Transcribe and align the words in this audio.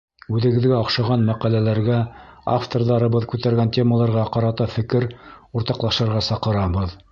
Үҙегеҙгә 0.37 0.77
оҡшаған 0.77 1.25
мәҡәләләргә, 1.27 1.97
авторҙарыбыҙ 2.55 3.29
күтәргән 3.35 3.73
темаларға 3.79 4.25
ҡарата 4.37 4.69
фекер 4.79 5.09
уртаҡлашырға 5.61 6.27
саҡырабыҙ. 6.33 7.01